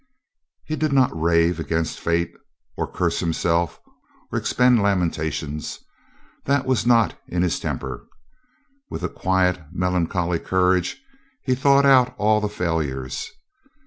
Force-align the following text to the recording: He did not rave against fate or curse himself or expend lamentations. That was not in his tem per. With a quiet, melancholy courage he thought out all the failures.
He 0.65 0.75
did 0.75 0.91
not 0.91 1.11
rave 1.15 1.59
against 1.59 1.99
fate 1.99 2.33
or 2.75 2.91
curse 2.91 3.19
himself 3.19 3.79
or 4.31 4.39
expend 4.39 4.81
lamentations. 4.81 5.77
That 6.45 6.65
was 6.65 6.87
not 6.87 7.19
in 7.27 7.43
his 7.43 7.59
tem 7.59 7.77
per. 7.77 8.07
With 8.89 9.03
a 9.03 9.09
quiet, 9.09 9.61
melancholy 9.71 10.39
courage 10.39 10.99
he 11.43 11.53
thought 11.53 11.85
out 11.85 12.15
all 12.17 12.41
the 12.41 12.49
failures. 12.49 13.29